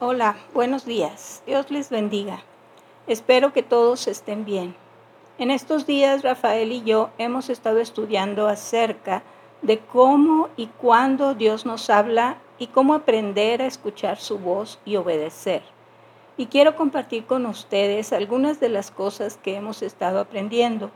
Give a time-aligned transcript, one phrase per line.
[0.00, 1.40] Hola, buenos días.
[1.46, 2.42] Dios les bendiga.
[3.06, 4.74] Espero que todos estén bien.
[5.38, 9.22] En estos días Rafael y yo hemos estado estudiando acerca
[9.62, 14.96] de cómo y cuándo Dios nos habla y cómo aprender a escuchar su voz y
[14.96, 15.62] obedecer.
[16.36, 20.90] Y quiero compartir con ustedes algunas de las cosas que hemos estado aprendiendo.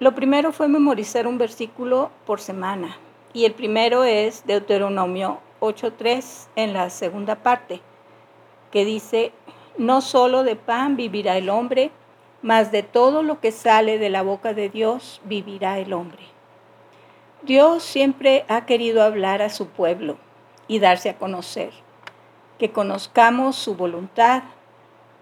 [0.00, 2.96] Lo primero fue memorizar un versículo por semana.
[3.32, 7.80] Y el primero es Deuteronomio 8.3 en la segunda parte,
[8.70, 9.32] que dice,
[9.78, 11.90] no solo de pan vivirá el hombre,
[12.42, 16.22] mas de todo lo que sale de la boca de Dios vivirá el hombre.
[17.42, 20.18] Dios siempre ha querido hablar a su pueblo
[20.68, 21.72] y darse a conocer,
[22.58, 24.44] que conozcamos su voluntad,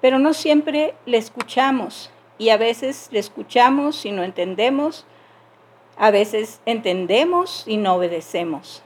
[0.01, 5.07] pero no siempre le escuchamos y a veces le escuchamos y no entendemos,
[5.97, 8.83] a veces entendemos y no obedecemos.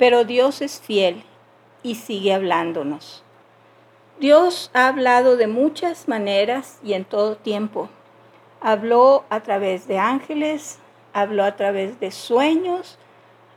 [0.00, 1.24] Pero Dios es fiel
[1.82, 3.22] y sigue hablándonos.
[4.18, 7.90] Dios ha hablado de muchas maneras y en todo tiempo.
[8.62, 10.78] Habló a través de ángeles,
[11.12, 12.98] habló a través de sueños,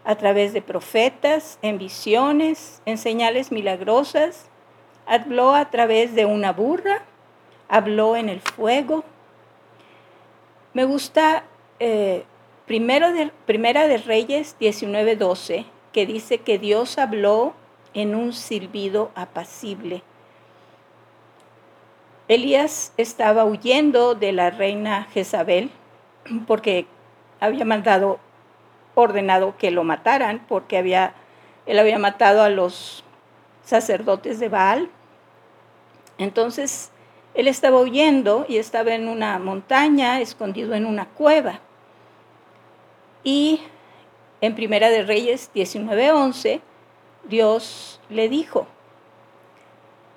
[0.03, 4.49] a través de profetas, en visiones, en señales milagrosas.
[5.05, 7.03] Habló a través de una burra,
[7.69, 9.05] habló en el fuego.
[10.73, 11.45] Me gusta
[11.79, 12.25] eh,
[12.65, 17.53] primero de, Primera de Reyes 19:12, que dice que Dios habló
[17.93, 20.03] en un silbido apacible
[22.29, 25.71] Elías estaba huyendo de la reina Jezabel
[26.47, 26.87] porque
[27.41, 28.19] había mandado,
[28.95, 31.13] ordenado que lo mataran, porque había,
[31.65, 33.03] él había matado a los
[33.65, 34.89] sacerdotes de Baal.
[36.17, 36.91] Entonces,
[37.33, 41.59] él estaba huyendo y estaba en una montaña, escondido en una cueva.
[43.25, 43.61] Y
[44.43, 46.59] en Primera de Reyes 19:11,
[47.29, 48.67] Dios le dijo,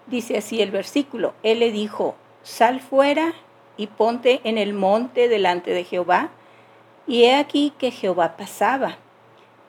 [0.09, 3.35] Dice así el versículo, Él le dijo, sal fuera
[3.77, 6.31] y ponte en el monte delante de Jehová.
[7.07, 8.99] Y he aquí que Jehová pasaba,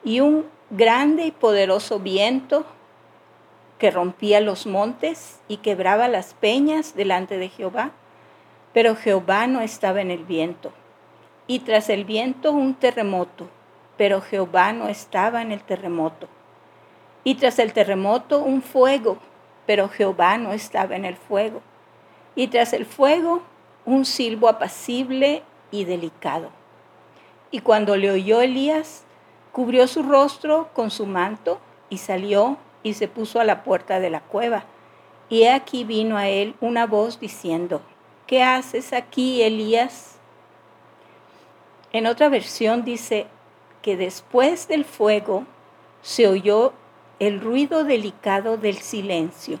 [0.02, 2.66] y un grande y poderoso viento
[3.78, 7.92] que rompía los montes y quebraba las peñas delante de Jehová.
[8.72, 10.72] Pero Jehová no estaba en el viento.
[11.46, 13.48] Y tras el viento un terremoto,
[13.98, 16.28] pero Jehová no estaba en el terremoto.
[17.24, 19.18] Y tras el terremoto un fuego,
[19.66, 21.60] pero Jehová no estaba en el fuego.
[22.34, 23.42] Y tras el fuego,
[23.84, 26.50] un silbo apacible y delicado.
[27.50, 29.04] Y cuando le oyó Elías,
[29.52, 31.58] cubrió su rostro con su manto
[31.90, 34.64] y salió y se puso a la puerta de la cueva.
[35.28, 37.82] Y he aquí vino a él una voz diciendo,
[38.26, 40.18] ¿qué haces aquí, Elías?
[41.92, 43.26] En otra versión dice
[43.88, 45.46] que después del fuego
[46.02, 46.74] se oyó
[47.20, 49.60] el ruido delicado del silencio.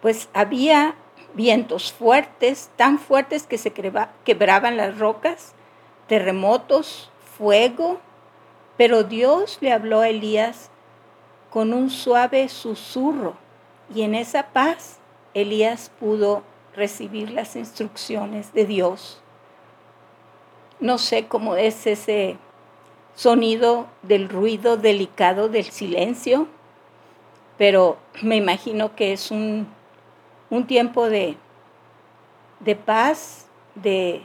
[0.00, 0.94] Pues había
[1.34, 5.56] vientos fuertes, tan fuertes que se quebraban las rocas,
[6.06, 7.98] terremotos, fuego,
[8.76, 10.70] pero Dios le habló a Elías
[11.50, 13.34] con un suave susurro
[13.92, 15.00] y en esa paz
[15.34, 16.44] Elías pudo
[16.76, 19.20] recibir las instrucciones de Dios.
[20.82, 22.36] No sé cómo es ese
[23.14, 26.48] sonido del ruido delicado del silencio,
[27.56, 29.68] pero me imagino que es un,
[30.50, 31.36] un tiempo de,
[32.58, 34.22] de paz, de,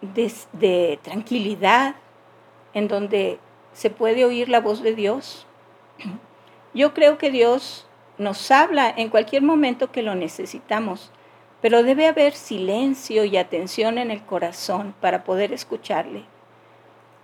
[0.00, 1.94] de, de tranquilidad,
[2.74, 3.38] en donde
[3.72, 5.46] se puede oír la voz de Dios.
[6.74, 7.86] Yo creo que Dios
[8.18, 11.12] nos habla en cualquier momento que lo necesitamos,
[11.60, 16.24] pero debe haber silencio y atención en el corazón para poder escucharle.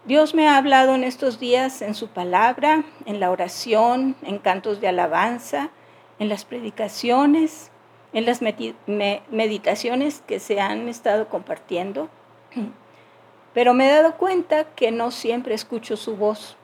[0.04, 4.80] Dios me ha hablado en estos días en su palabra, en la oración, en cantos
[4.80, 5.70] de alabanza,
[6.18, 7.70] en las predicaciones,
[8.12, 12.08] en las meditaciones que se han estado compartiendo.
[13.54, 16.56] Pero me he dado cuenta que no siempre escucho su voz.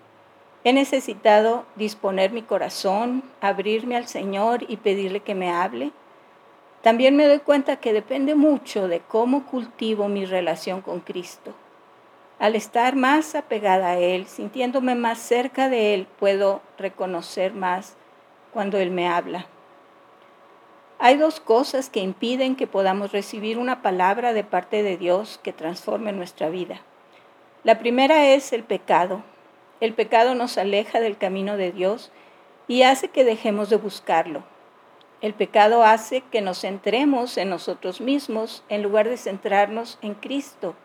[0.65, 5.93] He necesitado disponer mi corazón, abrirme al Señor y pedirle que me hable.
[6.89, 11.53] También me doy cuenta que depende mucho de cómo cultivo mi relación con Cristo.
[12.39, 17.99] Al estar más apegada a Él, sintiéndome más cerca de Él, puedo reconocer más
[18.55, 19.45] cuando Él me habla.
[20.99, 25.53] Hay dos cosas que impiden que podamos recibir una palabra de parte de Dios que
[25.53, 26.81] transforme nuestra vida.
[27.65, 29.23] La primera es el pecado.
[29.81, 32.11] El pecado nos aleja del camino de Dios
[32.67, 34.43] y hace que dejemos de buscarlo.
[35.21, 40.77] El pecado hace que nos centremos en nosotros mismos en lugar de centrarnos en Cristo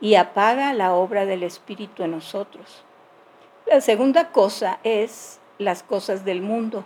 [0.00, 2.84] y apaga la obra del Espíritu en nosotros.
[3.66, 6.84] La segunda cosa es las cosas del mundo.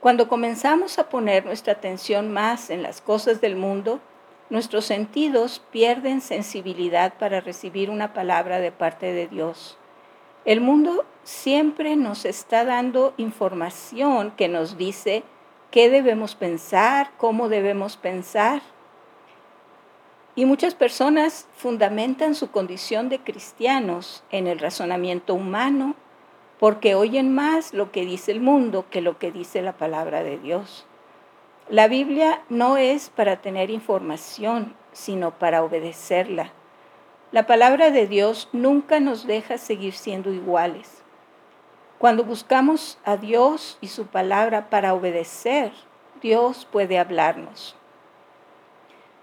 [0.00, 4.00] Cuando comenzamos a poner nuestra atención más en las cosas del mundo,
[4.48, 9.76] nuestros sentidos pierden sensibilidad para recibir una palabra de parte de Dios.
[10.46, 15.24] El mundo siempre nos está dando información que nos dice
[15.70, 18.62] qué debemos pensar, cómo debemos pensar.
[20.34, 25.96] Y muchas personas fundamentan su condición de cristianos en el razonamiento humano
[26.58, 30.38] porque oyen más lo que dice el mundo que lo que dice la palabra de
[30.38, 30.86] Dios.
[31.68, 36.52] La Biblia no es para tener información, sino para obedecerla.
[37.30, 41.04] La palabra de Dios nunca nos deja seguir siendo iguales.
[41.98, 45.72] Cuando buscamos a Dios y su palabra para obedecer,
[46.22, 47.74] Dios puede hablarnos.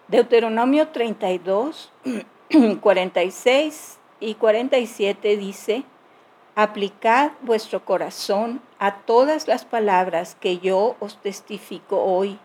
[0.10, 1.90] Deuteronomio 32,
[2.82, 5.84] 46 y 47 dice,
[6.56, 12.38] aplicad vuestro corazón a todas las palabras que yo os testifico hoy,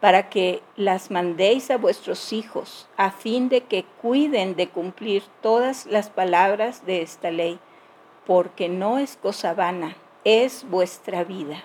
[0.00, 5.86] para que las mandéis a vuestros hijos, a fin de que cuiden de cumplir todas
[5.86, 7.60] las palabras de esta ley,
[8.26, 11.64] porque no es cosa vana, es vuestra vida.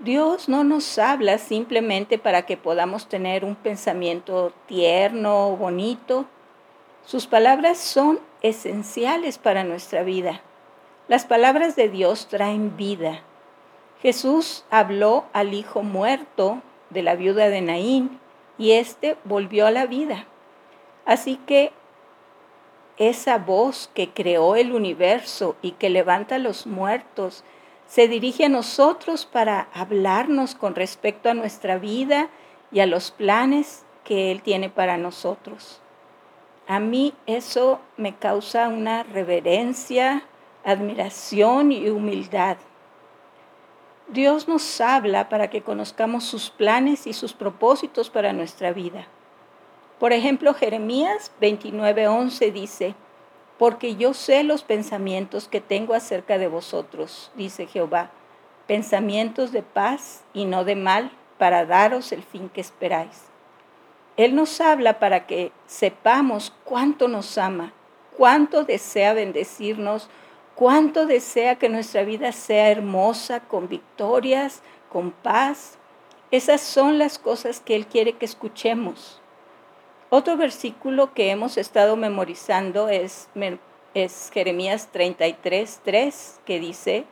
[0.00, 6.26] Dios no nos habla simplemente para que podamos tener un pensamiento tierno, bonito.
[7.04, 10.40] Sus palabras son esenciales para nuestra vida.
[11.08, 13.22] Las palabras de Dios traen vida.
[14.00, 18.20] Jesús habló al hijo muerto de la viuda de Naín
[18.56, 20.26] y éste volvió a la vida.
[21.06, 21.72] Así que
[22.98, 27.44] esa voz que creó el universo y que levanta a los muertos,
[27.86, 32.28] se dirige a nosotros para hablarnos con respecto a nuestra vida
[32.70, 35.80] y a los planes que Él tiene para nosotros.
[36.66, 40.24] A mí eso me causa una reverencia,
[40.64, 42.58] admiración y humildad.
[44.08, 49.06] Dios nos habla para que conozcamos sus planes y sus propósitos para nuestra vida.
[49.98, 52.94] Por ejemplo, Jeremías 29:11 dice,
[53.58, 58.10] porque yo sé los pensamientos que tengo acerca de vosotros, dice Jehová,
[58.68, 63.24] pensamientos de paz y no de mal, para daros el fin que esperáis.
[64.16, 67.72] Él nos habla para que sepamos cuánto nos ama,
[68.16, 70.08] cuánto desea bendecirnos,
[70.56, 75.78] cuánto desea que nuestra vida sea hermosa, con victorias, con paz.
[76.32, 79.20] Esas son las cosas que Él quiere que escuchemos.
[80.10, 83.28] Otro versículo que hemos estado memorizando es,
[83.92, 87.04] es Jeremías 33, 3, que dice,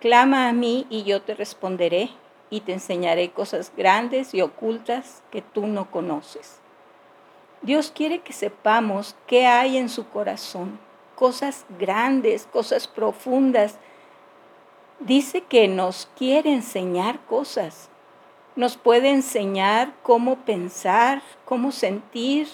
[0.00, 2.10] Clama a mí y yo te responderé
[2.48, 6.58] y te enseñaré cosas grandes y ocultas que tú no conoces.
[7.60, 10.80] Dios quiere que sepamos qué hay en su corazón,
[11.14, 13.78] cosas grandes, cosas profundas.
[14.98, 17.88] Dice que nos quiere enseñar cosas.
[18.54, 22.48] Nos puede enseñar cómo pensar, cómo sentir,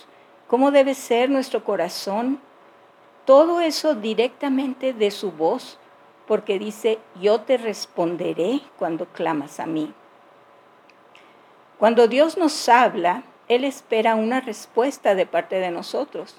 [0.47, 2.41] cómo debe ser nuestro corazón.
[3.25, 5.79] Todo eso directamente de su voz
[6.29, 9.93] porque dice, yo te responderé cuando clamas a mí.
[11.79, 16.37] Cuando Dios nos habla, Él espera una respuesta de parte de nosotros,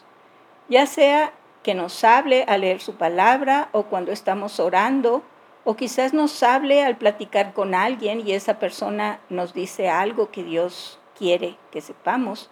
[0.70, 1.34] ya sea
[1.64, 5.24] que nos hable al leer su palabra o cuando estamos orando,
[5.70, 10.44] o quizás nos hable al platicar con alguien y esa persona nos dice algo que
[10.44, 12.50] Dios quiere que sepamos.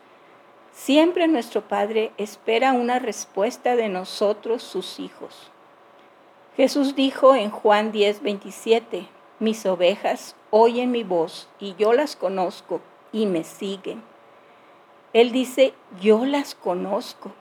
[0.71, 5.49] Siempre nuestro Padre espera una respuesta de nosotros, sus hijos.
[6.55, 9.07] Jesús dijo en Juan 10, 27,
[9.39, 12.81] mis ovejas oyen mi voz y yo las conozco
[13.11, 14.03] y me siguen.
[15.13, 17.31] Él dice, yo las conozco.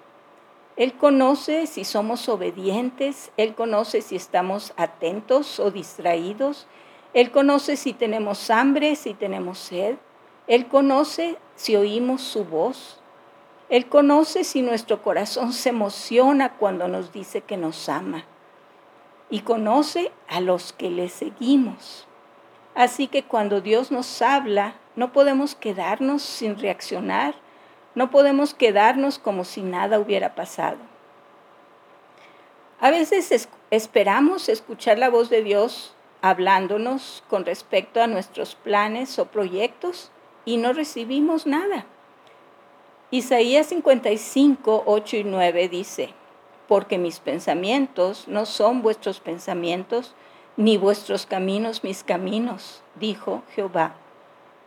[0.76, 6.66] Él conoce si somos obedientes, Él conoce si estamos atentos o distraídos,
[7.14, 9.96] Él conoce si tenemos hambre, si tenemos sed,
[10.46, 13.00] Él conoce si oímos su voz,
[13.70, 18.26] Él conoce si nuestro corazón se emociona cuando nos dice que nos ama
[19.30, 22.06] y conoce a los que le seguimos.
[22.74, 27.34] Así que cuando Dios nos habla, no podemos quedarnos sin reaccionar,
[27.96, 30.76] no podemos quedarnos como si nada hubiera pasado.
[32.78, 39.26] A veces esperamos escuchar la voz de Dios hablándonos con respecto a nuestros planes o
[39.26, 40.12] proyectos
[40.44, 41.86] y no recibimos nada.
[43.10, 46.10] Isaías 55, 8 y 9 dice,
[46.68, 50.14] porque mis pensamientos no son vuestros pensamientos,
[50.58, 53.94] ni vuestros caminos mis caminos, dijo Jehová.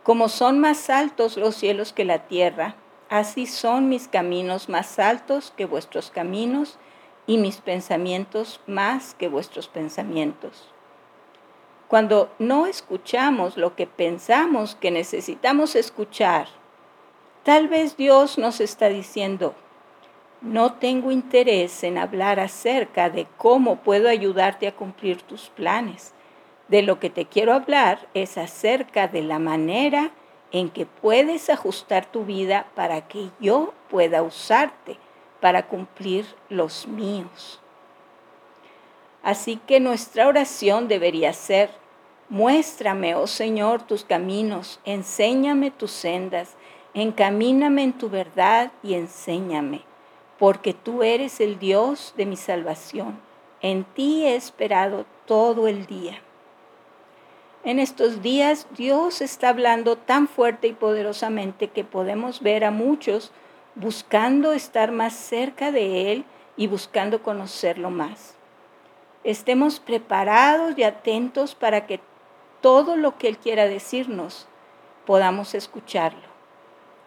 [0.02, 2.74] Como son más altos los cielos que la tierra,
[3.10, 6.78] así son mis caminos más altos que vuestros caminos,
[7.30, 10.68] y mis pensamientos más que vuestros pensamientos.
[11.86, 16.48] Cuando no escuchamos lo que pensamos que necesitamos escuchar,
[17.44, 19.54] tal vez Dios nos está diciendo,
[20.40, 26.14] no tengo interés en hablar acerca de cómo puedo ayudarte a cumplir tus planes.
[26.66, 30.10] De lo que te quiero hablar es acerca de la manera
[30.52, 34.98] en que puedes ajustar tu vida para que yo pueda usarte
[35.40, 37.60] para cumplir los míos.
[39.22, 41.70] Así que nuestra oración debería ser,
[42.28, 46.56] muéstrame, oh Señor, tus caminos, enséñame tus sendas,
[46.94, 49.84] encamíname en tu verdad y enséñame
[50.40, 53.20] porque tú eres el Dios de mi salvación.
[53.60, 56.22] En ti he esperado todo el día.
[57.62, 63.32] En estos días Dios está hablando tan fuerte y poderosamente que podemos ver a muchos
[63.74, 66.24] buscando estar más cerca de Él
[66.56, 68.34] y buscando conocerlo más.
[69.24, 72.00] Estemos preparados y atentos para que
[72.62, 74.48] todo lo que Él quiera decirnos
[75.04, 76.30] podamos escucharlo.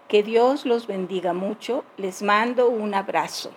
[0.08, 1.84] Que Dios los bendiga mucho.
[1.98, 3.52] Les mando un abrazo.